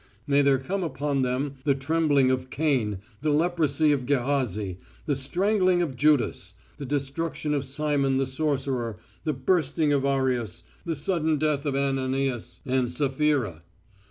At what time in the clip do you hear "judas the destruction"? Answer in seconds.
5.95-7.53